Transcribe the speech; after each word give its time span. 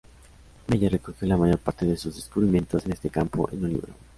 Meyer 0.65 0.91
recogió 0.93 1.27
la 1.27 1.37
mayor 1.37 1.59
parte 1.59 1.85
de 1.85 1.95
sus 1.95 2.15
descubrimientos 2.15 2.83
en 2.87 2.93
este 2.93 3.11
campo 3.11 3.47
en 3.51 3.65
un 3.65 3.69
libro. 3.73 3.93